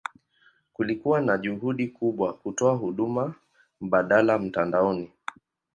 Kulikuwa 0.73 1.21
na 1.21 1.37
juhudi 1.37 1.87
kubwa 1.87 2.33
kutoa 2.33 2.75
huduma 2.75 3.35
mbadala 3.81 4.39
mtandaoni. 4.39 5.11